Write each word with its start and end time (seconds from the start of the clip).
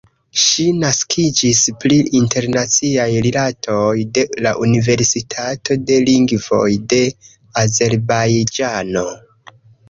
Ŝi 0.43 0.63
fakiĝis 0.83 1.59
pri 1.83 1.99
Internaciaj 2.19 3.05
Rilatoj 3.25 4.05
de 4.15 4.23
la 4.47 4.53
Universitato 4.69 5.77
de 5.91 5.99
Lingvoj 6.09 6.65
de 6.95 7.03
Azerbajĝano. 7.67 9.07